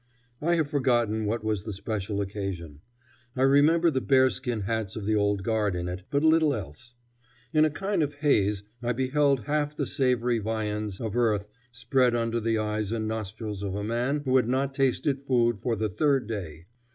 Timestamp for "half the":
9.43-9.85